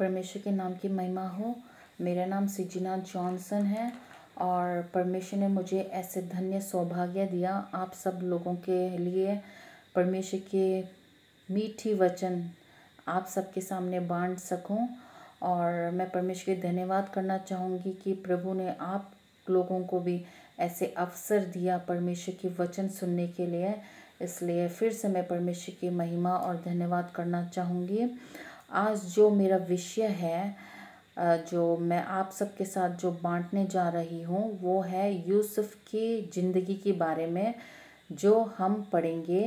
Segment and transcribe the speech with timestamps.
[0.00, 1.54] परमेश्वर के नाम की महिमा हो।
[2.00, 3.92] मेरा नाम सिजिना जॉनसन है
[4.40, 9.40] और परमेश्वर ने मुझे ऐसे धन्य सौभाग्य दिया आप सब लोगों के लिए।
[9.94, 10.80] परमेश्वर के
[11.48, 12.42] मीठी वचन
[13.08, 14.88] आप सबके सामने बांट सकूँ
[15.42, 19.10] और मैं परमेश्वर के धन्यवाद करना चाहूँगी कि प्रभु ने आप
[19.46, 20.20] लोगों को भी
[20.60, 23.74] ऐसे अवसर दिया परमेश्वर की वचन सुनने के लिए।
[24.22, 28.06] इसलिए फिर से मैं परमेश्वर की महिमा और धन्यवाद करना चाहूँगी।
[28.70, 30.56] आज जो मेरा विषय है
[31.50, 36.74] जो मैं आप सबके साथ जो बांटने जा रही हूँ, वो है यूसुफ की ज़िंदगी
[36.74, 37.54] के बारे में,
[38.12, 39.40] जो हम पढ़ेंगे।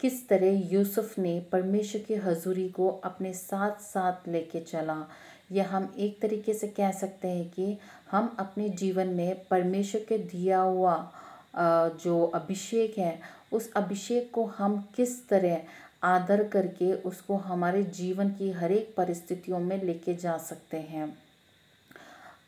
[0.00, 4.96] किस तरह यूसुफ ने परमेश्वर की हजूरी को अपने साथ साथ लेके चला?
[5.52, 7.76] या हम एक तरीके से कह सकते हैं कि
[8.10, 10.96] हम अपने जीवन में परमेश्वर के दिया हुआ
[11.56, 13.18] जो अभिषेक है,
[13.52, 15.60] उस अभिषेक को हम किस तरह
[16.02, 21.18] आदर करके उसको हमारे जीवन की हर एक परिस्थितियों में लेके जा सकते हैं।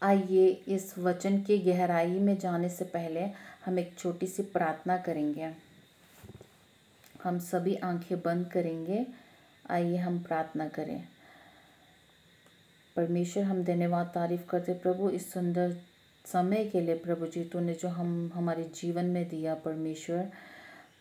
[0.02, 3.26] आइए इस वचन की गहराई में जाने से पहले
[3.64, 5.54] हम एक छोटी सी प्रार्थना करेंगे।
[7.24, 9.06] हम सभी आँखें बंद करेंगे।
[9.70, 11.08] आइए हम प्रार्थना करें।
[12.96, 15.76] परमेश्वर, हम धन्यवाद तारीफ़ करते प्रभु, इस सुंदर
[16.26, 20.32] समय के लिए प्रभु जी, तूने जो हम, हमारे जीवन में दिया परमेश्वर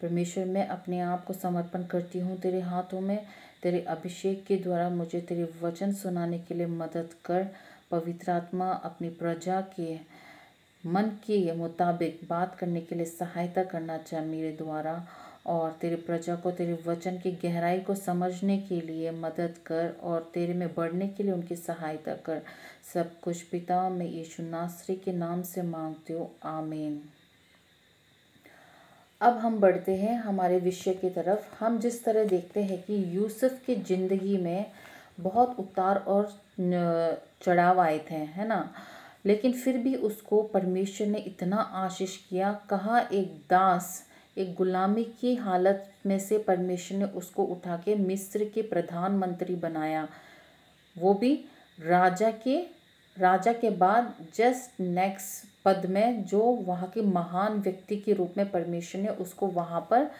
[0.01, 3.25] परमेश्वर, मैं अपने आप को समर्पण करती हूँ। तेरे हाथों में
[3.63, 7.47] तेरे अभिषेक के द्वारा मुझे तेरे वचन सुनाने के लिए मदद कर।
[7.91, 9.95] पवित्र आत्मा अपनी प्रजा के
[10.83, 15.07] मन के मुताबिक बात करने के लिए सहायता करना चाहे मेरे द्वारा
[15.45, 20.31] और तेरे प्रजा को, तेरे वचन की गहराई को समझने के लिए मदद कर और
[20.33, 22.41] तेरे में बढ़ने के लिए उनकी सहायता कर।
[22.93, 27.01] सब कुछ पिता मैं यीशु नासरी के नाम से मांगती हूँ। आमीन।
[29.21, 33.59] अब हम बढ़ते हैं हमारे विषय की तरफ़। हम जिस तरह देखते हैं कि यूसुफ
[33.65, 34.65] की ज़िंदगी में
[35.19, 36.31] बहुत उतार और
[37.43, 38.73] चढ़ाव आए थे, है ना?
[39.25, 44.03] लेकिन फिर भी उसको परमेश्वर ने इतना आशीष किया। कहा एक दास,
[44.37, 50.07] एक गुलामी की हालत में से परमेश्वर ने उसको उठा के मिस्र के प्रधानमंत्री बनाया?
[50.95, 51.33] वो भी
[51.77, 52.59] राजा के
[53.19, 58.51] राजा के बाद जस्ट नेक्स्ट पद में जो वहाँ के महान व्यक्ति के रूप में
[58.51, 60.11] परमेश्वर ने उसको वहाँ पर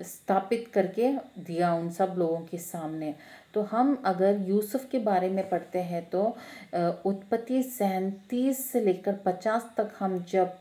[0.00, 3.14] स्थापित करके दिया उन सब लोगों के सामने।
[3.54, 6.22] तो हम अगर यूसुफ के बारे में पढ़ते हैं तो
[7.06, 10.56] उत्पत्ति सैंतीस से लेकर पचास तक हम जब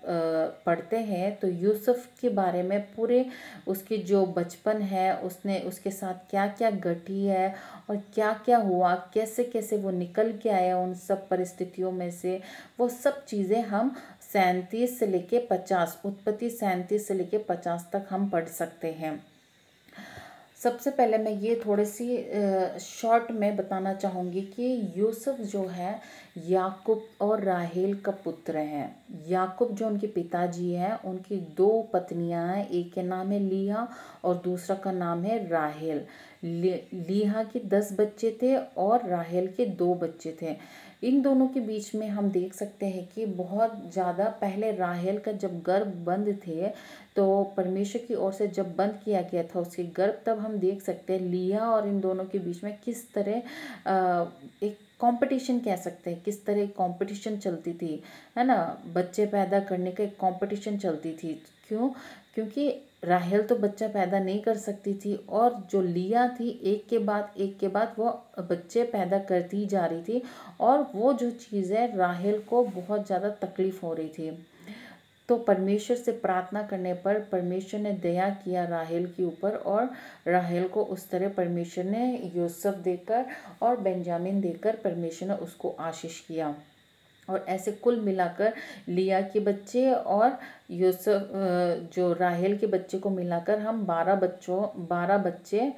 [0.66, 3.26] पढ़ते हैं तो यूसुफ के बारे में पूरे
[3.68, 7.54] उसके जो बचपन है, उसने उसके साथ क्या क्या घटी है
[7.90, 12.40] और क्या क्या हुआ कैसे कैसे वो निकल के आया उन सब परिस्थितियों में से,
[12.80, 18.30] वो सब चीज़ें हम सैंतीस से लेके पचास, उत्पत्ति सैंतीस से लेके पचास तक हम
[18.30, 19.33] पढ़ सकते हैं।
[20.63, 22.06] सबसे पहले मैं ये थोड़ी सी
[22.81, 26.00] शॉर्ट में बताना चाहूँगी कि यूसुफ जो है,
[26.47, 28.96] याकूब और राहेल का पुत्र हैं।
[29.28, 33.88] याकूब जो उनके पिताजी हैं, उनकी दो पत्नियाँ हैं, एक के नाम है लिया
[34.24, 36.06] और दूसरा का नाम है राहेल।
[36.44, 40.56] लिहा के दस बच्चे थे और राहेल के दो बच्चे थे।
[41.03, 45.31] इन दोनों के बीच में हम देख सकते हैं कि बहुत ज़्यादा पहले राहेल का
[45.34, 46.68] जब गर्भ बंद थे
[47.16, 50.81] तो परमेश्वर की ओर से जब बंद किया गया था उसके गर्भ, तब हम देख
[50.81, 53.31] सकते हैं लिया और इन दोनों के बीच में किस तरह
[54.63, 58.02] एक कंपटीशन कह सकते हैं, किस तरह कंपटीशन चलती थी,
[58.38, 58.56] है ना?
[58.94, 61.34] बच्चे पैदा करने का एक कंपटीशन चलती थी।
[61.68, 61.90] क्यों?
[62.36, 62.69] क्योंकि
[63.03, 67.34] राहेल तो बच्चा पैदा नहीं कर सकती थी और जो लिया थी, एक के बाद,
[67.38, 68.09] एक के बाद वो
[68.41, 70.22] बच्चे पैदा करती जा रही थी
[70.62, 74.31] और वो जो चीज़ है, राहेल को बहुत ज़्यादा तकलीफ़ हो रही थी।
[75.30, 79.90] तो परमेश्वर से प्रार्थना करने पर परमेश्वर ने दया किया राहेल के ऊपर और
[80.28, 83.25] राहेल को उस तरह परमेश्वर ने यूसुफ देकर
[83.62, 86.53] और बेंजामिन देकर परमेश्वर ने उसको आशीष किया।
[87.30, 88.54] और ऐसे कुल मिलाकर
[88.90, 90.38] लिया के बच्चे और
[90.72, 91.32] यूसुफ
[91.96, 95.74] जो राहेल के बच्चे को मिलाकर हम बारह बच्चों, बारह बच्चे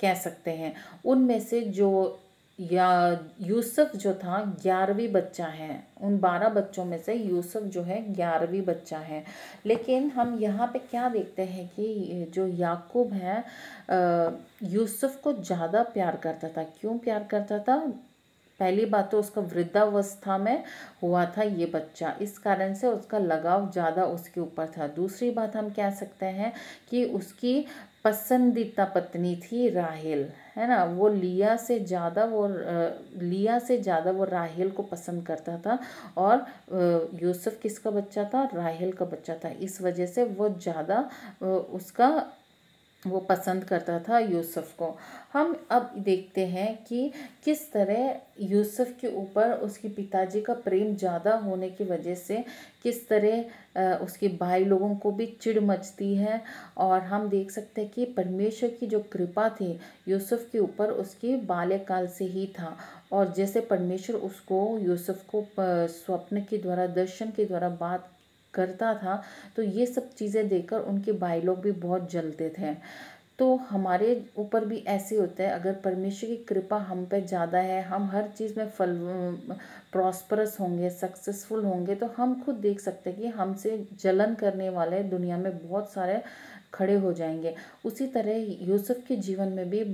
[0.00, 0.74] कह सकते हैं।
[1.04, 2.20] उनमें से जो
[2.58, 8.00] या, यूसुफ जो था, ग्यारहवीं बच्चा है। उन बारह बच्चों में से यूसुफ जो है,
[8.14, 9.22] ग्यारहवीं बच्चा है।
[9.66, 13.44] लेकिन हम यहाँ पे क्या देखते हैं कि जो याकूब है
[14.64, 17.76] यूसुफ को ज़्यादा प्यार करता था। क्यों प्यार करता था?
[18.60, 20.64] पहली बात तो उसका वृद्धावस्था में
[21.02, 25.56] हुआ था ये बच्चा। इस कारण से उसका लगाव ज़्यादा उसके ऊपर था। दूसरी बात
[25.56, 26.52] हम कह सकते हैं
[26.90, 27.64] कि उसकी
[28.04, 30.82] पसंदीदा पत्नी थी राहेल, है ना?
[30.84, 32.46] वो लिया से ज़्यादा वो
[33.20, 35.78] लिया से ज़्यादा वो राहेल को पसंद करता था
[36.18, 36.44] और
[37.22, 38.48] यूसुफ किसका बच्चा था?
[38.54, 41.08] राहेल का बच्चा था। इस वजह से वो ज़्यादा
[41.42, 42.08] उसका
[43.06, 44.94] वो पसंद करता था यूसुफ को।
[45.32, 47.10] हम अब देखते हैं कि
[47.44, 52.44] किस तरह यूसुफ के ऊपर उसके पिताजी का प्रेम ज़्यादा होने की वजह से
[52.82, 56.40] किस तरह उसके भाई लोगों को भी चिड़ मचती है।
[56.78, 59.78] और हम देख सकते हैं कि परमेश्वर की जो कृपा थी
[60.08, 62.76] यूसुफ के ऊपर उसके बाल्यकाल से ही था।
[63.12, 68.10] और जैसे परमेश्वर उसको यूसुफ को स्वप्न के द्वारा, दर्शन के द्वारा बात
[68.54, 69.22] करता था
[69.56, 72.74] तो ये सब चीज़ें देखकर उनके भाई लोग भी बहुत जलते थे।
[73.38, 74.08] तो हमारे
[74.38, 78.28] ऊपर भी ऐसे होता है, अगर परमेश्वर की कृपा हम पे ज़्यादा है, हम हर
[78.38, 78.96] चीज़ में फल
[79.92, 85.02] प्रॉस्परस होंगे सक्सेसफुल होंगे तो हम खुद देख सकते हैं कि हमसे जलन करने वाले
[85.04, 86.20] दुनिया में बहुत सारे
[86.74, 87.54] खड़े हो जाएँगे।
[87.84, 89.84] उसी तरह यूसुफ के जीवन में भी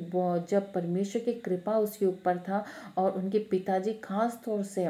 [0.51, 2.65] जब परमेश्वर की कृपा उसके ऊपर था
[2.99, 4.89] और उनके पिताजी खास तौर से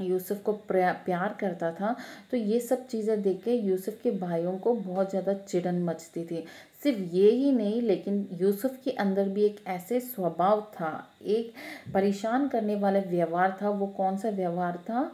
[0.00, 1.94] यूसुफ को प्यार करता था
[2.30, 6.44] तो ये सब चीज़ें देख के यूसुफ के भाइयों को बहुत ज़्यादा चिड़न मचती थी।
[6.82, 11.52] सिर्फ़ ये ही नहीं, लेकिन यूसुफ के अंदर भी एक ऐसे स्वभाव था, एक
[11.94, 15.10] परेशान करने वाला व्यवहार था। वो कौन सा व्यवहार था?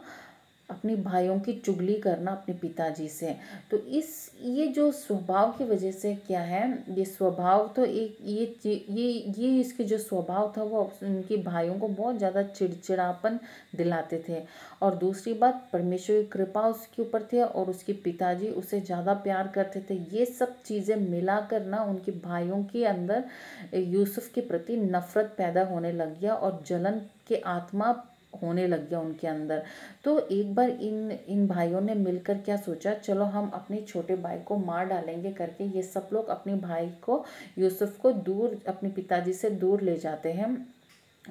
[0.73, 3.35] अपने भाइयों की चुगली करना अपने पिताजी से।
[3.71, 8.85] तो इस, ये जो स्वभाव की वजह से क्या है, ये स्वभाव तो एक, ये
[8.89, 13.39] ये ये इसके जो स्वभाव था वो उनके भाइयों को बहुत ज़्यादा चिड़चिड़ापन
[13.75, 14.41] दिलाते थे।
[14.81, 19.47] और दूसरी बात, परमेश्वर की कृपा उसके ऊपर थी और उसके पिताजी उसे ज़्यादा प्यार
[19.55, 23.23] करते थे। ये सब चीज़ें मिला ना उनके भाइयों के अंदर
[23.75, 27.91] यूसुफ के प्रति नफ़रत पैदा होने लग गया और जलन के आत्मा
[28.41, 29.63] होने लग गया उनके अंदर।
[30.03, 34.39] तो एक बार इन इन भाइयों ने मिलकर क्या सोचा, चलो हम अपने छोटे भाई
[34.39, 37.23] को मार डालेंगे करके, ये सब लोग अपने भाई को,
[37.57, 40.55] यूसुफ को दूर, अपने पिताजी से दूर ले जाते हैं।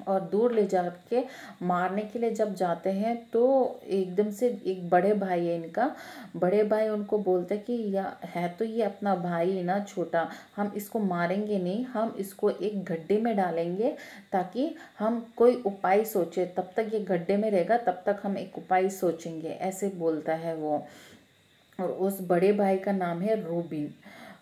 [0.07, 1.23] और दूर ले जा के
[1.61, 3.43] मारने के लिए जब जाते हैं तो
[3.87, 5.89] एकदम से एक बड़े भाई है इनका।
[6.35, 10.71] बड़े भाई उनको बोलते हैं कि, या, है तो ये अपना भाई ना छोटा, हम
[10.75, 13.95] इसको मारेंगे नहीं, हम इसको एक गड्ढे में डालेंगे
[14.31, 18.57] ताकि हम कोई उपाय सोचे। तब तक ये गड्ढे में रहेगा, तब तक हम एक
[18.57, 20.85] उपाय सोचेंगे, ऐसे बोलता है वो।
[21.79, 23.93] और उस बड़े भाई का नाम है रूबिन।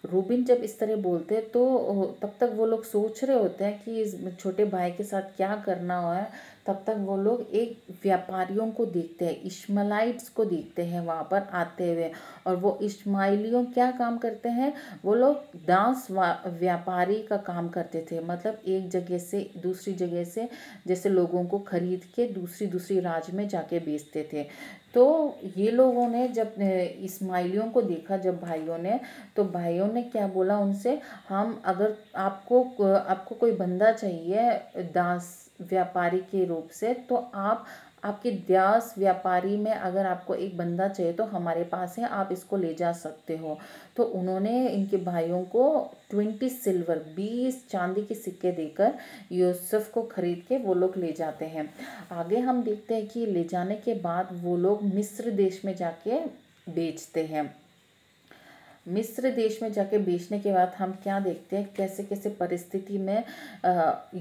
[0.03, 3.81] रूबिन जब इस तरह बोलते हैं तो तब तक वो लोग सोच रहे होते हैं
[3.83, 6.27] कि इस छोटे भाई के साथ क्या करना है।
[6.65, 11.47] तब तक वो लोग एक व्यापारियों को देखते हैं इश्मलाइट्स को देखते हैं वहाँ पर
[11.53, 12.11] आते हुए।
[12.47, 14.73] और वो इस्माइलियों क्या काम करते हैं?
[15.05, 20.47] वो लोग डांस व्यापारी का काम करते थे। मतलब एक जगह से दूसरी जगह से
[20.87, 24.45] जैसे लोगों को खरीद के दूसरी दूसरी राज्य में जाके बेचते थे।
[24.93, 28.99] तो ये लोगों ने जब इस्माइलियों को देखा जब भाइयों ने
[29.35, 30.99] तो भाइयों ने क्या बोला उनसे?
[31.29, 32.63] हम अगर आपको
[32.93, 34.51] आपको कोई बंदा चाहिए
[34.93, 37.65] दास व्यापारी के रूप से तो आप,
[38.03, 42.57] आपके द्यास व्यापारी में अगर आपको एक बंदा चाहिए तो हमारे पास है, आप इसको
[42.57, 43.57] ले जा सकते हो।
[43.95, 48.93] तो उन्होंने इनके भाइयों को ट्वेंटी सिल्वर, बीस चांदी के सिक्के देकर
[49.31, 51.69] यूसुफ को खरीद के वो लोग ले जाते हैं।
[52.11, 56.19] आगे हम देखते हैं कि ले जाने के बाद वो लोग मिस्र देश में जाके
[56.67, 57.60] बेचते हैं।
[58.85, 61.69] मिस्र देश में जाके बेचने के बाद हम क्या देखते हैं?
[61.77, 63.23] कैसे कैसे परिस्थिति में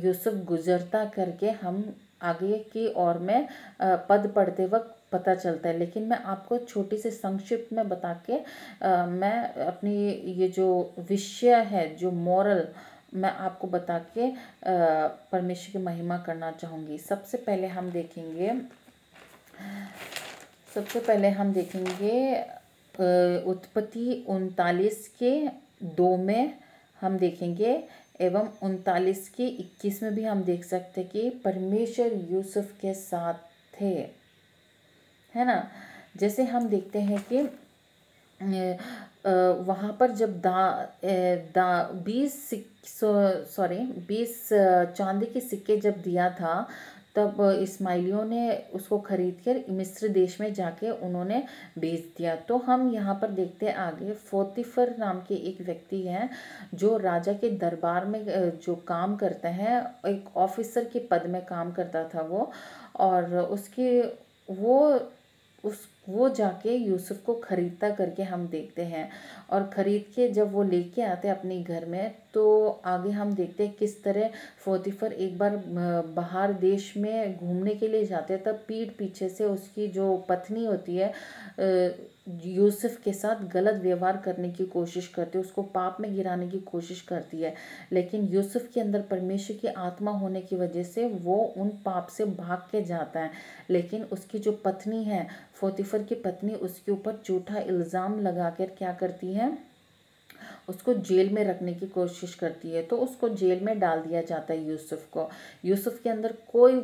[0.05, 1.85] यूसुफ गुजरता करके हम
[2.23, 3.49] आगे की ओर में
[3.83, 8.39] पद पढ़ते वक्त पता चलता है। लेकिन मैं आपको छोटी सी संक्षिप्त में बता के
[8.87, 10.09] आ, मैं अपनी
[10.39, 12.67] ये जो विषय है जो मॉरल
[13.15, 14.31] मैं आपको बता के
[14.67, 18.53] परमेश्वर की महिमा करना चाहूँगी। सबसे पहले हम देखेंगे
[20.75, 22.45] सबसे पहले हम देखेंगे
[23.51, 25.33] उत्पत्ति उनतालीस के
[25.97, 26.55] दो में
[27.01, 27.83] हम देखेंगे
[28.21, 33.35] एवं उनतालीस के इक्कीस में भी हम देख सकते कि परमेश्वर यूसुफ के साथ
[33.81, 33.95] थे।
[35.35, 35.71] है ना?
[36.17, 37.43] जैसे हम देखते हैं कि
[39.65, 40.61] वहाँ पर जब दा
[41.05, 42.51] दा, बीस
[42.87, 43.79] सॉरी,
[44.09, 44.49] बीस
[44.97, 46.67] चांदी के सिक्के जब दिया था
[47.15, 51.43] तब इस्माइलियों ने उसको खरीद कर मिस्र देश में जाके उन्होंने
[51.79, 56.29] बेच दिया। तो हम यहाँ पर देखते हैं आगे, फोतिफर नाम के एक व्यक्ति हैं
[56.75, 58.25] जो राजा के दरबार में
[58.59, 62.51] जो काम करते हैं, एक ऑफिसर के पद में काम करता था वो,
[62.97, 64.01] और उसके,
[64.49, 64.79] वो
[65.65, 69.09] उस वो जाके यूसुफ को ख़रीदता करके हम देखते हैं।
[69.51, 73.67] और ख़रीद के जब वो लेके आते हैं अपने घर में तो आगे हम देखते
[73.67, 74.31] हैं किस तरह
[74.65, 75.57] फोतिफर एक बार
[76.17, 80.65] बाहर देश में घूमने के लिए जाते हैं, तब पीठ पीछे से उसकी जो पत्नी
[80.67, 81.13] होती है
[82.45, 86.59] यूसुफ के साथ गलत व्यवहार करने की कोशिश करती है, उसको पाप में गिराने की
[86.61, 87.55] कोशिश करती है।
[87.93, 92.25] लेकिन यूसुफ के अंदर परमेश्वर की आत्मा होने की वजह से वो उन पाप से
[92.25, 93.31] भाग के जाता है।
[93.71, 98.93] लेकिन उसकी जो पत्नी है फोतिफर की पत्नी, उसके ऊपर झूठा इल्ज़ाम लगा कर क्या
[98.93, 99.71] करती है?
[100.69, 104.53] उसको जेल में रखने की कोशिश करती है। तो उसको जेल में डाल दिया जाता
[104.53, 105.29] है यूसुफ को।
[105.65, 106.81] यूसुफ के अंदर कोई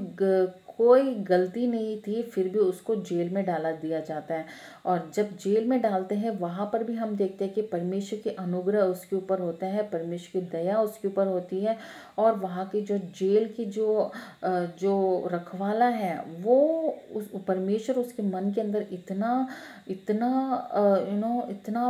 [0.78, 4.46] कोई गलती नहीं थी, फिर भी उसको जेल में डाला दिया जाता है।
[4.86, 8.30] और जब जेल में डालते हैं, वहाँ पर भी हम देखते हैं कि परमेश्वर के
[8.38, 11.76] अनुग्रह उसके ऊपर होता है, परमेश्वर की दया उसके ऊपर होती है
[12.18, 14.10] और वहाँ की जो जेल की जो
[14.44, 16.56] जो रखवाला है, वो
[17.14, 19.48] उस, परमेश्वर उसके मन के अंदर इतना
[19.88, 20.28] इतना
[21.10, 21.88] यू नो इतना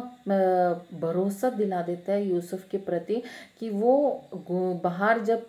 [1.00, 3.22] भरोसा दिला देता है यूसुफ के प्रति
[3.60, 3.92] कि वो
[4.84, 5.46] बाहर जब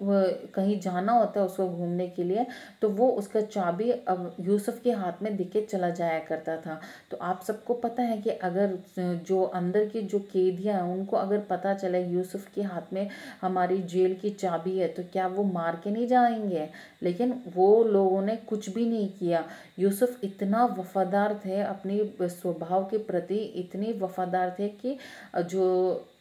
[0.55, 2.45] कहीं जाना होता है उसको घूमने के लिए
[2.81, 6.79] तो वो उसका चाबी अब यूसुफ के हाथ में दिखे चला जाया करता था।
[7.11, 11.39] तो आप सबको पता है कि अगर जो अंदर की जो कैदियाँ हैं, उनको अगर
[11.49, 13.09] पता चले यूसुफ के हाथ में
[13.41, 16.67] हमारी जेल की चाबी है तो क्या वो मार के नहीं जाएँगे?
[17.03, 19.43] लेकिन वो लोगों ने कुछ भी नहीं किया।
[19.79, 24.97] यूसुफ इतना वफादार थे, अपनी स्वभाव के प्रति इतने वफादार थे कि
[25.37, 25.65] जो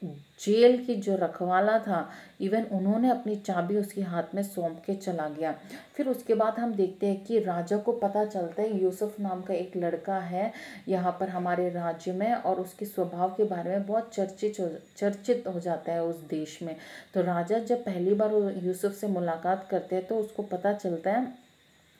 [0.02, 2.08] जेल की जो रखवाला था
[2.40, 5.54] इवन उन्होंने अपनी चाबी उसके हाथ में सौंप के चला गया।
[5.96, 9.54] फिर उसके बाद हम देखते हैं कि राजा को पता चलता है, यूसुफ नाम का
[9.54, 10.52] एक लड़का है
[10.88, 15.44] यहाँ पर हमारे राज्य में और उसके स्वभाव के बारे में बहुत चर्चित हो चर्चित
[15.46, 16.74] हो जाता है उस देश में।
[17.14, 18.34] तो राजा जब पहली बार
[18.64, 21.26] यूसुफ से मुलाकात करते हैं तो उसको पता चलता है,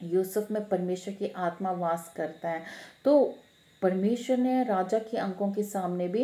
[0.01, 2.63] यूसुफ में परमेश्वर की आत्मा वास करता है।
[3.05, 3.35] तो
[3.87, 6.23] परमेश्वर ने राजा के अंकों के सामने भी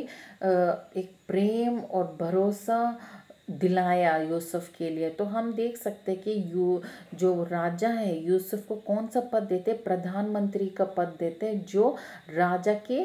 [1.01, 2.99] एक प्रेम और भरोसा
[3.51, 6.81] दिलाया यूसुफ के लिए। तो हम देख सकते कि यू,
[7.15, 11.97] जो राजा है, यूसुफ को कौन सा पद देते प्रधानमंत्री का पद देते जो
[12.35, 13.03] राजा के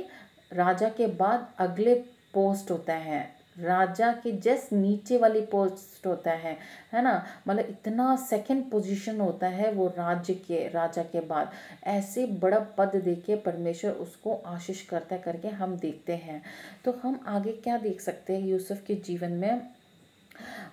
[0.53, 1.95] राजा के बाद अगले
[2.33, 6.57] पोस्ट होता है। राजा के जस्ट नीचे वाली पोस्ट होता है
[6.93, 7.25] है ना?
[7.47, 11.51] मतलब इतना सेकंड पोजीशन होता है वो राज्य के, राजा के बाद।
[11.83, 16.41] ऐसे बड़ा पद देके परमेश्वर उसको आशीष करता करके हम देखते हैं।
[16.85, 19.61] तो हम आगे क्या देख सकते हैं यूसुफ के जीवन में?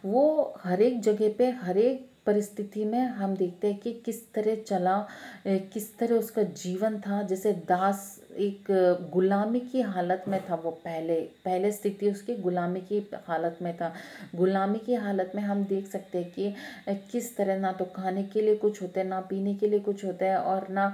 [0.04, 4.54] वो हर एक जगह पे, हर एक परिस्थिति में हम देखते हैं कि किस तरह
[4.62, 5.06] चला,
[5.46, 8.66] किस तरह उसका जीवन था। जैसे दास एक
[9.12, 13.92] गुलामी की हालत में था वो पहले पहले स्थिति उसकी गुलामी की हालत में था।
[14.34, 16.54] गुलामी की हालत में हम देख सकते हैं कि
[17.12, 20.04] किस तरह ना तो खाने के लिए कुछ होता है, ना पीने के लिए कुछ
[20.04, 20.86] होता है और ना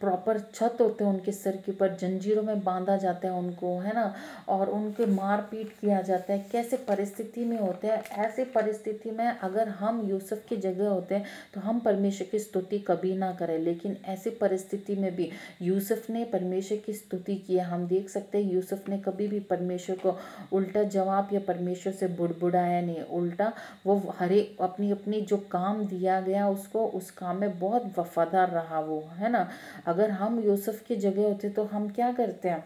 [0.00, 3.94] प्रॉपर छत होते हैं उनके सर के ऊपर, जंजीरों में बांधा जाता है उनको, है
[3.94, 4.14] ना?
[4.48, 8.02] और उनके मार पीट किया जाता है। कैसे परिस्थिति में होते हैं?
[8.18, 12.78] ऐसी परिस्थिति में अगर हम यूसुफ की जगह होते हैं तो हम परमेश्वर की स्तुति
[12.80, 15.30] कभी ना करें, लेकिन ऐसी परिस्थिति में भी
[15.62, 19.96] यूसुफ ने परमेश्वर की स्तुति किया हम देख सकते हैं, यूसुफ ने कभी भी परमेश्वर
[19.96, 20.16] को
[20.52, 23.52] उल्टा जवाब या परमेश्वर से बुड़बुड़ाया नहीं। उल्टा
[23.86, 28.80] वो हरे, अपनी अपनी जो काम दिया गया उसको, उस काम में बहुत वफादार रहा
[28.80, 29.48] वो, है ना?
[29.86, 32.64] अगर हम यूसुफ की जगह होते तो हम क्या करते हैं?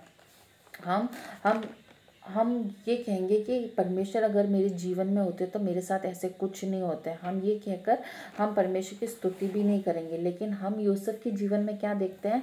[0.85, 1.09] हम
[1.45, 1.65] हम
[2.25, 2.53] हम
[2.89, 6.81] ये कहेंगे कि परमेश्वर अगर मेरे जीवन में होते तो मेरे साथ ऐसे कुछ नहीं
[6.83, 7.99] होते। हम ये कहकर
[8.39, 12.29] हम परमेश्वर की स्तुति भी नहीं करेंगे। लेकिन हम यूसुफ के जीवन में क्या देखते
[12.29, 12.43] हैं?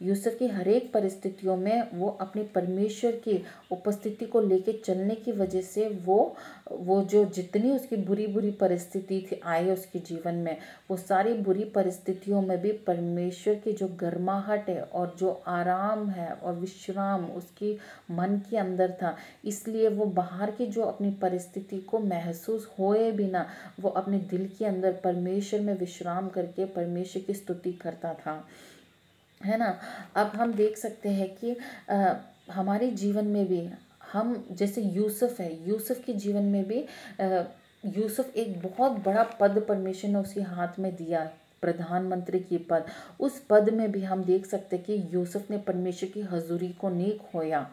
[0.00, 5.32] यूसुफ की हर एक परिस्थितियों में वो अपने परमेश्वर की उपस्थिति को लेके चलने की
[5.32, 6.36] वजह से वो
[6.72, 10.56] वो जो जितनी उसकी बुरी बुरी परिस्थिति थी, आए उसके जीवन में,
[10.90, 16.28] वो सारी बुरी परिस्थितियों में भी परमेश्वर की जो गर्माहट है और जो आराम है
[16.32, 17.72] और विश्राम उसकी
[18.10, 23.46] मन के अंदर था, इसलिए वो बाहर की जो अपनी परिस्थिति को महसूस होए बिना
[23.80, 28.44] वो अपने दिल के अंदर परमेश्वर में विश्राम करके परमेश्वर की स्तुति करता था।
[29.44, 29.78] है ना?
[30.16, 31.56] अब हम देख सकते हैं कि
[31.90, 32.14] आ,
[32.52, 33.68] हमारे जीवन में भी
[34.12, 36.84] हम जैसे यूसुफ है यूसुफ के जीवन में भी
[37.98, 41.24] यूसुफ एक बहुत बड़ा पद परमेश्वर ने उसके हाथ में दिया
[41.62, 42.86] प्रधानमंत्री की पद।
[43.20, 46.88] उस पद में भी हम देख सकते हैं कि यूसुफ ने परमेश्वर की हजूरी को
[46.88, 47.66] नहीं खोया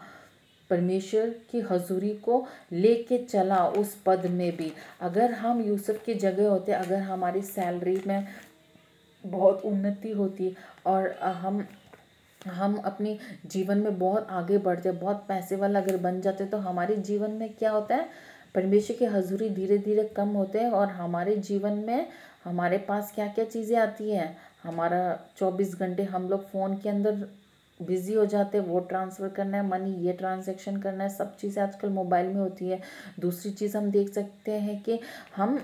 [0.69, 6.49] परमेश्वर की हजूरी को लेके चला उस पद में भी। अगर हम यूसुफ की जगह
[6.49, 8.27] होते अगर हमारी सैलरी में
[9.25, 11.63] बहुत उन्नति होती है और हम
[12.41, 16.57] हम अपनी जीवन में बहुत आगे बढ़ जाए, बहुत पैसे वाला अगर बन जाते तो
[16.59, 18.07] हमारे जीवन में क्या होता है?
[18.55, 22.07] परमेश्वर की हजूरी धीरे धीरे कम होते हैं और हमारे जीवन में
[22.43, 24.35] हमारे पास क्या क्या चीज़ें आती हैं?
[24.63, 27.27] हमारा चौबीस घंटे हम लोग फ़ोन के अंदर
[27.79, 31.61] बिज़ी हो जाते हैं, वो ट्रांसफ़र करना है, मनी, ये ट्रांजेक्शन करना है, सब चीज़ें
[31.63, 32.79] आजकल मोबाइल में होती है।
[33.19, 34.99] दूसरी चीज़ हम देख सकते हैं कि
[35.35, 35.59] हम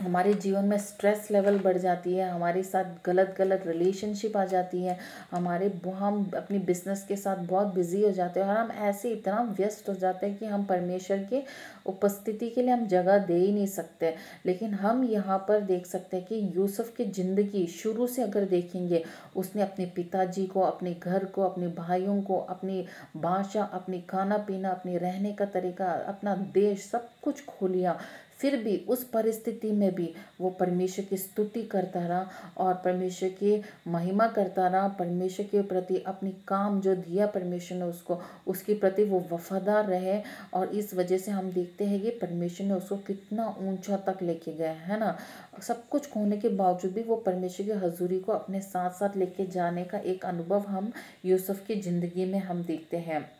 [0.00, 4.82] हमारे जीवन में स्ट्रेस लेवल बढ़ जाती है, हमारे साथ गलत गलत रिलेशनशिप आ जाती
[4.84, 4.96] है,
[5.30, 9.42] हमारे हम अपनी बिज़नेस के साथ बहुत बिज़ी हो जाते हैं और हम ऐसे इतना
[9.58, 11.42] व्यस्त हो जाते हैं कि हम परमेश्वर के
[11.86, 14.14] उपस्थिति के लिए हम जगह दे ही नहीं सकते।
[14.46, 19.04] लेकिन हम यहाँ पर देख सकते हैं कि यूसुफ की ज़िंदगी शुरू से अगर देखेंगे,
[19.36, 22.84] उसने अपने पिताजी को, अपने घर को, अपने भाइयों को, अपनी
[23.16, 27.98] भाषा, अपनी खाना पीना अपनी रहने का तरीका, अपना देश सब कुछ खो लिया।
[28.40, 33.60] फिर भी उस परिस्थिति में भी वो परमेश्वर की स्तुति करता रहा और परमेश्वर की
[33.88, 39.04] महिमा करता रहा। परमेश्वर के प्रति अपनी काम जो दिया परमेश्वर ने उसको, उसके प्रति
[39.04, 40.20] वो वफादार रहे
[40.54, 44.52] और इस वजह से हम देखते हैं कि परमेश्वर ने उसको कितना ऊँचा तक लेके
[44.52, 45.16] गया है ना।
[45.62, 49.46] सब कुछ खोने के बावजूद भी वो परमेश्वर की हजूरी को अपने साथ साथ लेके
[49.46, 50.92] जाने का एक अनुभव हम
[51.24, 53.39] यूसुफ की ज़िंदगी में हम देखते हैं।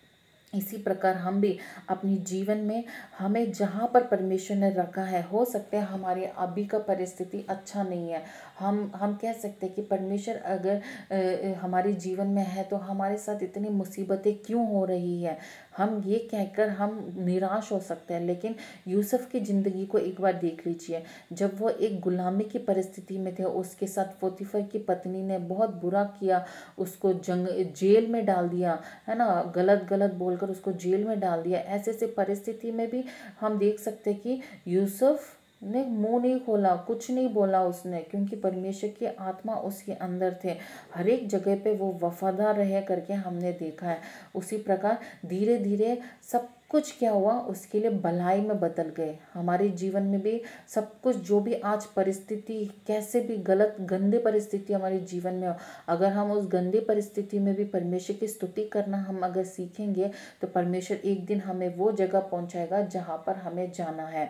[0.53, 1.57] इसी प्रकार हम भी
[1.89, 2.85] अपने जीवन में
[3.19, 7.83] हमें जहाँ पर परमेश्वर ने रखा है, हो सकता है हमारे अभी का परिस्थिति अच्छा
[7.83, 8.23] नहीं है।
[8.59, 13.43] हम हम कह सकते हैं कि परमेश्वर अगर हमारे जीवन में है तो हमारे साथ
[13.43, 15.39] इतनी मुसीबतें क्यों हो रही है?
[15.81, 18.55] हम ये कहकर हम निराश हो सकते हैं, लेकिन
[18.89, 23.35] यूसुफ की ज़िंदगी को एक बार देख लीजिए। जब वो एक गुलामी की परिस्थिति में
[23.35, 26.45] थे, उसके साथ फोतिफर की पत्नी ने बहुत बुरा किया,
[26.79, 27.47] उसको जंग,
[27.77, 29.53] जेल में डाल दिया, है ना?
[29.57, 33.05] गलत गलत बोलकर उसको जेल में डाल दिया। ऐसे ऐसे परिस्थिति में भी
[33.41, 38.37] हम देख सकते हैं कि यूसुफ ने मुँह नहीं खोला, कुछ नहीं बोला उसने, क्योंकि
[38.37, 40.57] परमेश्वर की आत्मा उसके अंदर थे।
[40.95, 44.01] हर एक जगह पे वो वफादार रह करके हमने देखा है।
[44.35, 45.99] उसी प्रकार धीरे धीरे
[46.33, 50.93] सब कुछ क्या हुआ, उसके लिए भलाई में बदल गए। हमारे जीवन में भी सब
[51.03, 55.55] कुछ, जो भी आज परिस्थिति, कैसे भी गलत, गंदे परिस्थिति हमारे जीवन में हो,
[55.89, 60.47] अगर हम उस गंदे परिस्थिति में भी परमेश्वर की स्तुति करना हम अगर सीखेंगे तो
[60.47, 64.29] परमेश्वर एक दिन हमें वो जगह पहुंचाएगा जहाँ पर हमें जाना है।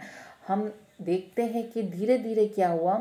[0.49, 0.71] हम
[1.01, 2.95] देखते हैं कि धीरे धीरे क्या हुआ।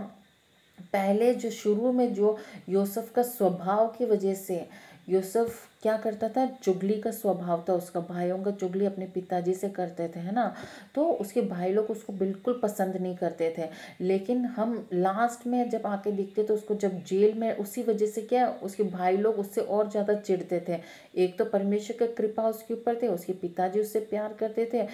[0.94, 2.38] पहले जो शुरू में जो
[2.70, 4.66] यूसुफ का स्वभाव की वजह से
[5.10, 6.46] यूसुफ क्या करता था?
[6.64, 10.54] चुगली का स्वभाव था उसका। भाइयों का चुगली अपने पिताजी से करते थे, है ना?
[10.96, 13.70] तो उसके भाई लोग उसको बिल्कुल पसंद नहीं करते थे।
[14.02, 18.22] लेकिन हम लास्ट में जब आके देखते तो उसको जब जेल में उसी वजह से
[18.24, 20.80] क्या उसके भाई लोग उससे और ज़्यादा चिढ़ते थे।
[21.18, 24.88] एक तो परमेश्वर का कृपा उसके ऊपर थे, उसके पिताजी उससे प्यार करते थे।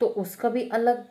[0.00, 1.04] तो उसका भी अलग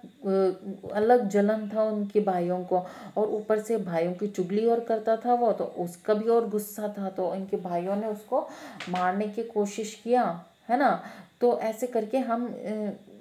[0.93, 2.85] अलग जलन था उनके भाइयों को।
[3.17, 6.93] और ऊपर से भाइयों की चुगली और करता था वो तो उसका भी और गुस्सा
[6.97, 8.47] था। तो इनके भाइयों ने उसको
[8.89, 10.23] मारने की कोशिश किया,
[10.69, 11.03] है ना?
[11.43, 12.45] तो ऐसे करके हम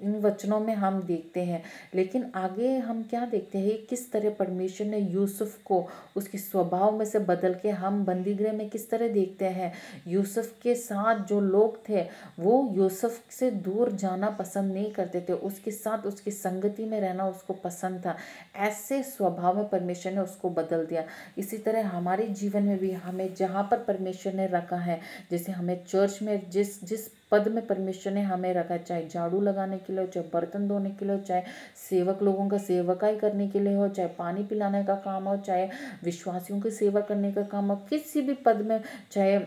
[0.03, 1.63] इन वचनों में हम देखते हैं।
[1.95, 3.85] लेकिन आगे हम क्या देखते हैं?
[3.85, 8.69] किस तरह परमेश्वर ने यूसुफ को उसके स्वभाव में से बदल के हम बंदीगृह में
[8.69, 9.73] किस तरह देखते हैं?
[10.07, 12.01] यूसुफ के साथ जो लोग थे,
[12.39, 17.27] वो यूसुफ से दूर जाना पसंद नहीं करते थे। उसके साथ उसकी संगति में रहना
[17.27, 18.15] उसको पसंद था।
[18.55, 21.03] ऐसे स्वभाव में परमेश्वर ने उसको बदल दिया।
[21.37, 24.99] इसी तरह हमारे जीवन में भी हमें जहाँ पर परमेश्वर ने रखा है,
[25.31, 29.77] जैसे हमें चर्च में जिस जिस पद में परमेश्वर ने हमें रखा, चाहे झाड़ू लगाने
[29.77, 31.41] के लिए चाहे बर्तन धोने के लिए चाहे
[31.89, 35.67] सेवक लोगों का सेवकाई करने के लिए हो, चाहे पानी पिलाने का काम हो, चाहे
[36.03, 39.39] विश्वासियों की सेवा करने का काम हो, किसी भी पद में, चाहे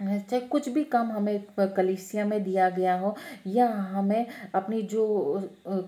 [0.00, 1.44] चाहे कुछ भी काम हमें
[1.76, 3.14] कलिसिया में दिया गया हो,
[3.46, 5.04] या हमें अपनी जो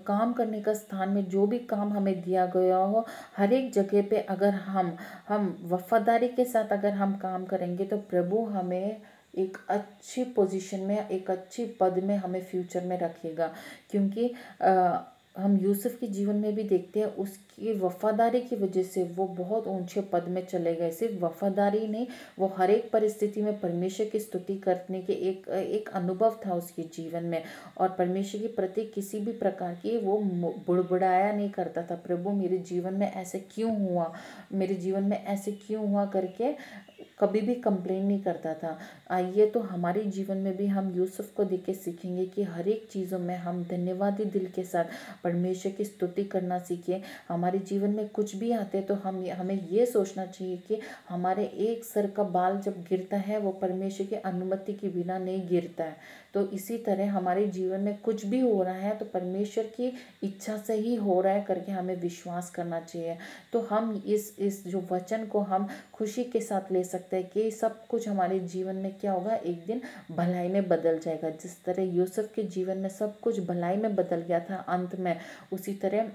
[0.07, 3.05] काम करने का स्थान में जो भी काम हमें दिया गया हो,
[3.37, 4.95] हर एक जगह पे अगर हम
[5.29, 9.01] हम वफादारी के साथ अगर हम काम करेंगे तो प्रभु हमें
[9.37, 13.53] एक अच्छी पोजीशन में एक अच्छी पद में हमें फ्यूचर में रखेगा।
[13.91, 14.99] क्योंकि आ,
[15.35, 19.67] हम यूसुफ के जीवन में भी देखते हैं उसकी वफादारी की वजह से वो बहुत
[19.67, 22.07] ऊँचे पद में चले गए। सिर्फ़ वफादारी नहीं
[22.39, 26.83] वो हर एक परिस्थिति में परमेश्वर की स्तुति करने के एक एक अनुभव था उसके
[26.95, 27.43] जीवन में।
[27.77, 30.17] और परमेश्वर के प्रति किसी भी प्रकार की वो
[30.67, 34.11] बुड़बुड़ाया नहीं करता था प्रभु मेरे जीवन में ऐसे क्यों हुआ?
[34.53, 36.05] मेरे जीवन में ऐसे क्यों हुआ?
[36.05, 36.53] करके
[37.19, 38.77] कभी भी कंप्लेन नहीं करता था।
[39.11, 42.87] आइए तो हमारे जीवन में भी हम यूसुफ को देख के सीखेंगे कि हर एक
[42.91, 44.85] चीज़ों में हम धन्यवादी दिल के साथ,
[45.23, 49.85] परमेश्वर की स्तुति करना सीखें हमारे जीवन में कुछ भी आते तो हम हमें ये
[49.85, 54.73] सोचना चाहिए कि हमारे एक सर का बाल जब गिरता है, वो परमेश्वर की अनुमति
[54.73, 58.73] के बिना नहीं गिरता है। तो इसी तरह हमारे जीवन में कुछ भी हो रहा
[58.73, 59.91] है तो परमेश्वर की
[60.23, 63.17] इच्छा से ही हो रहा है करके हमें विश्वास करना चाहिए।
[63.53, 67.51] तो हम इस इस जो वचन को हम खुशी के साथ ले सकते हैं कि
[67.51, 69.35] सब कुछ हमारे जीवन में क्या होगा?
[69.35, 73.75] एक दिन भलाई में बदल जाएगा। जिस तरह यूसुफ के जीवन में सब कुछ भलाई
[73.75, 75.17] में बदल गया था, अंत में
[75.53, 76.11] उसी तरह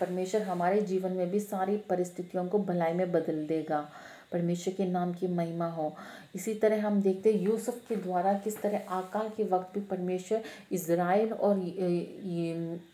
[0.00, 3.90] परमेश्वर हमारे जीवन में भी सारी परिस्थितियों को भलाई में बदल देगा।
[4.32, 5.94] परमेश्वर के नाम की महिमा हो।
[6.34, 10.42] इसी तरह हम देखते हैं यूसुफ के द्वारा किस तरह आकाल के वक्त भी परमेश्वर
[10.72, 11.56] इसराइल और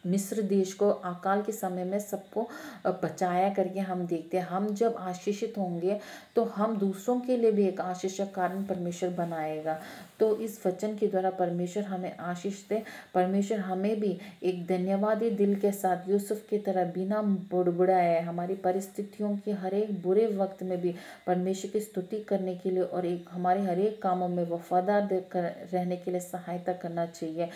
[0.06, 2.48] मिस्र देश को आकाल के समय में सबको
[2.86, 5.98] बचाया करके हम देखते हैं। हम जब आशीषित होंगे
[6.36, 9.78] तो हम दूसरों के लिए भी एक आशीष कारण परमेश्वर बनाएगा।
[10.20, 12.83] तो इस वचन के द्वारा परमेश्वर हमें आशीष दे।
[13.14, 19.37] परमेश्वर हमें भी एक धन्यवादी दिल के साथ यूसुफ की तरह बिना बुड़बुड़ाए, हमारी परिस्थितियों
[19.37, 20.94] के हर एक बुरे वक्त में भी
[21.27, 25.96] परमेश्वर की स्तुति करने के लिए और एक हमारे हर एक कामों में वफादार रहने
[25.96, 27.48] के लिए सहायता करना चाहिए।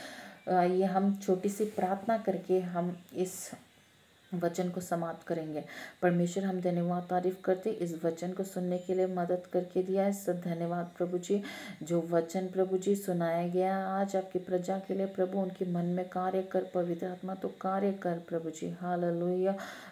[0.49, 3.33] ये हम छोटी सी प्रार्थना करके हम इस
[4.35, 5.65] वचन को समाप्त करेंगे।
[6.03, 10.13] परमेश्वर, हम धन्यवाद तारीफ़ करते इस वचन को सुनने के लिए मदद करके दिया है।
[10.13, 11.43] सब धन्यवाद प्रभु जी।
[11.83, 16.09] जो वचन प्रभु जी सुनाया गया आज आपकी प्रजा के लिए, प्रभु, उनके मन में
[16.09, 19.01] कार्य कर, पवित्र आत्मा तो कार्य कर प्रभु जी। हाल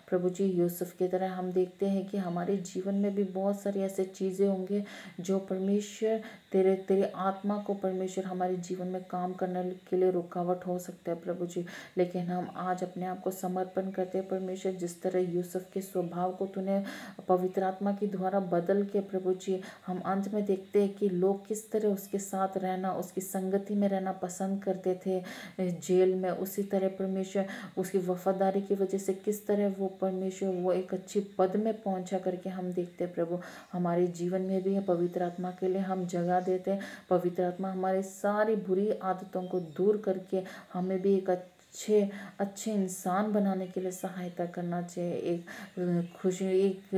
[0.09, 3.81] प्रभु जी, यूसुफ की तरह हम देखते हैं कि हमारे जीवन में भी बहुत सारी
[3.81, 4.85] ऐसे चीज़ें होंगे
[5.21, 6.21] जो परमेश्वर,
[6.53, 11.13] तेरे तेरे आत्मा को परमेश्वर हमारे जीवन में काम करने के लिए रुकावट हो सकता
[11.13, 11.65] है प्रभु जी।
[11.99, 16.47] लेकिन हम आज अपने आप को समर्पण करते परमेश्वर, जिस तरह यूसुफ के स्वभाव को
[16.47, 16.83] तूने
[17.29, 21.47] पवित्र आत्मा के द्वारा बदल के प्रभु जी, हम अंत में देखते हैं कि लोग
[21.47, 25.21] किस तरह उसके साथ रहना, उसकी संगति में रहना पसंद करते थे
[25.61, 27.47] जेल में। उसी तरह परमेश्वर,
[27.79, 32.19] उसकी वफादारी की वजह से किस तरह वो परमेश्वर, वो एक अच्छी पद में पहुँचा
[32.19, 33.39] करके हम देखते प्रभु।
[33.73, 36.79] हमारे जीवन में भी पवित्र आत्मा के लिए हम जगह देते
[37.11, 41.31] पवित्र आत्मा हमारे सारी बुरी आदतों को दूर करके हमें भी एक
[41.77, 42.01] अच्छे
[42.41, 46.95] अच्छे इंसान बनाने के लिए सहायता करना चाहिए एक खुशी एक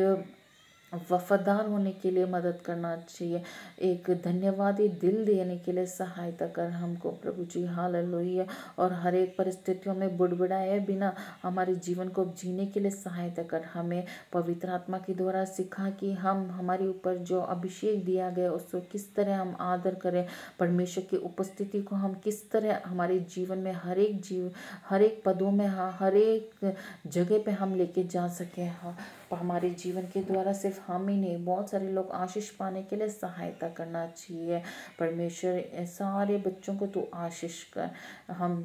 [0.92, 3.42] वफादार होने के लिए मदद करना चाहिए।
[3.82, 8.46] एक धन्यवादी दिल देने के लिए सहायता कर हमको, प्रभु जी। हाल लोहिया
[8.78, 13.64] और हर एक परिस्थितियों में बुड़बुड़ाए बिना हमारे जीवन को जीने के लिए सहायता कर।
[13.64, 18.80] हमें पवित्र आत्मा के द्वारा सिखा कि हम, हमारे ऊपर जो अभिषेक दिया गया, उसको
[18.80, 20.26] किस तरह हम आदर करें।
[20.58, 24.50] परमेश्वर की उपस्थिति को हम किस तरह हमारे जीवन में हर एक जीव,
[24.88, 26.74] हर एक पदों में, हर एक
[27.06, 28.96] जगह पे हम लेके जा सकें। हाँ
[29.36, 33.08] हमारे जीवन के द्वारा सिर्फ़ हम ही नहीं, बहुत सारे लोग आशीष पाने के लिए
[33.08, 34.62] सहायता करना चाहिए।
[34.98, 37.90] परमेश्वर सारे बच्चों को तो आशीष कर।
[38.30, 38.64] हम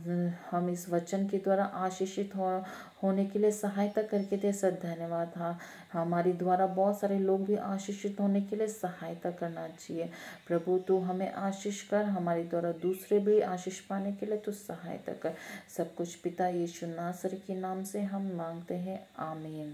[0.52, 2.64] हम इस वचन के द्वारा आशीषित हो,
[3.04, 5.58] होने के लिए सहायता करके दे सर धन्यवाद। हाँ
[5.94, 10.10] हमारे द्वारा बहुत सारे लोग भी आशीषित होने के लिए सहायता करना चाहिए।
[10.48, 15.14] प्रभु, तू हमें आशीष कर, हमारे द्वारा दूसरे भी आशीष पाने के लिए तो सहायता
[15.14, 15.34] कर।
[15.78, 19.74] सब कुछ पिता यीशु नासर के नाम से हम मांगते हैं। आमीन।